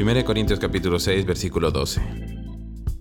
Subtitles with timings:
[0.00, 2.00] 1 Corintios capítulo 6, versículo 12.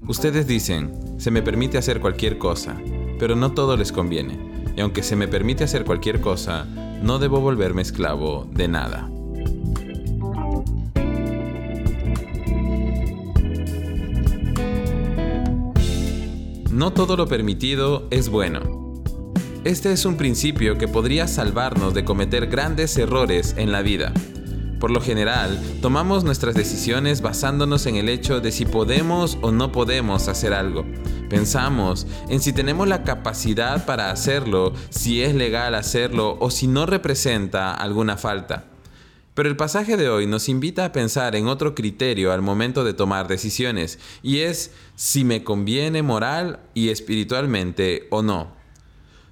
[0.07, 2.75] Ustedes dicen, se me permite hacer cualquier cosa,
[3.19, 4.39] pero no todo les conviene.
[4.75, 6.65] Y aunque se me permite hacer cualquier cosa,
[7.03, 9.11] no debo volverme esclavo de nada.
[16.71, 19.03] No todo lo permitido es bueno.
[19.63, 24.13] Este es un principio que podría salvarnos de cometer grandes errores en la vida.
[24.79, 29.71] Por lo general, tomamos nuestras decisiones basándonos en el hecho de si podemos o no
[29.71, 30.85] podemos hacer algo.
[31.29, 36.85] Pensamos en si tenemos la capacidad para hacerlo, si es legal hacerlo o si no
[36.85, 38.65] representa alguna falta.
[39.33, 42.93] Pero el pasaje de hoy nos invita a pensar en otro criterio al momento de
[42.93, 48.55] tomar decisiones, y es si me conviene moral y espiritualmente o no.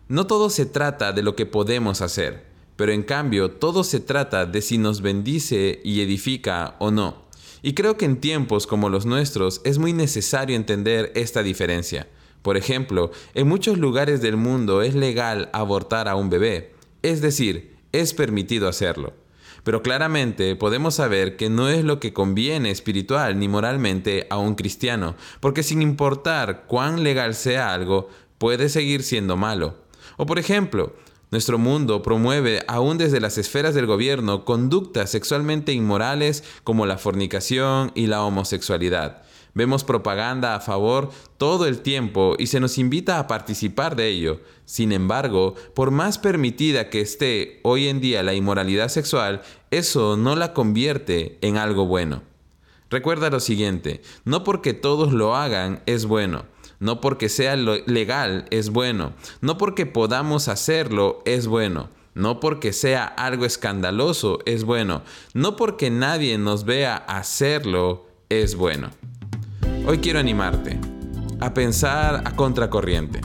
[0.08, 4.46] No todo se trata de lo que podemos hacer pero en cambio todo se trata
[4.46, 7.26] de si nos bendice y edifica o no.
[7.62, 12.08] Y creo que en tiempos como los nuestros es muy necesario entender esta diferencia.
[12.42, 17.76] Por ejemplo, en muchos lugares del mundo es legal abortar a un bebé, es decir,
[17.92, 19.14] es permitido hacerlo.
[19.64, 24.54] Pero claramente podemos saber que no es lo que conviene espiritual ni moralmente a un
[24.54, 29.78] cristiano, porque sin importar cuán legal sea algo, puede seguir siendo malo.
[30.18, 30.94] O por ejemplo,
[31.32, 37.92] nuestro mundo promueve, aún desde las esferas del gobierno, conductas sexualmente inmorales como la fornicación
[37.96, 39.24] y la homosexualidad.
[39.56, 44.42] Vemos propaganda a favor todo el tiempo y se nos invita a participar de ello.
[44.66, 50.36] Sin embargo, por más permitida que esté hoy en día la inmoralidad sexual, eso no
[50.36, 52.24] la convierte en algo bueno.
[52.90, 56.46] Recuerda lo siguiente, no porque todos lo hagan es bueno.
[56.80, 59.14] No porque sea legal es bueno.
[59.42, 61.90] No porque podamos hacerlo es bueno.
[62.14, 65.04] No porque sea algo escandaloso es bueno.
[65.34, 68.90] No porque nadie nos vea hacerlo es bueno.
[69.86, 70.80] Hoy quiero animarte
[71.42, 73.20] a pensar a contracorriente,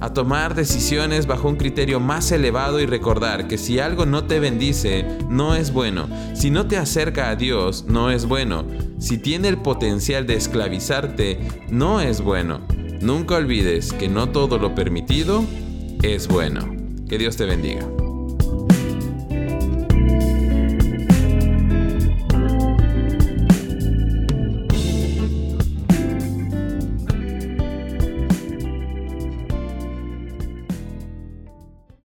[0.00, 4.40] a tomar decisiones bajo un criterio más elevado y recordar que si algo no te
[4.40, 6.08] bendice, no es bueno.
[6.34, 8.64] Si no te acerca a Dios, no es bueno.
[8.98, 11.38] Si tiene el potencial de esclavizarte,
[11.70, 12.60] no es bueno.
[13.02, 15.44] Nunca olvides que no todo lo permitido
[16.02, 16.76] es bueno.
[17.08, 18.01] Que Dios te bendiga.